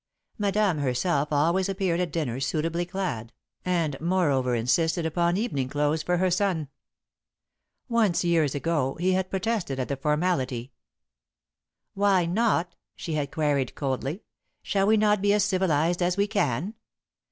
[0.39, 3.31] Madame herself always appeared at dinner suitably clad,
[3.63, 6.69] and, moreover, insisted upon evening clothes for her son.
[7.87, 10.71] Once, years ago, he had protested at the formality.
[11.93, 12.33] [Sidenote: The Magic of Sunlight] "Why
[12.65, 14.23] not?" she had queried coldly.
[14.63, 16.73] "Shall we not be as civilised as we can?"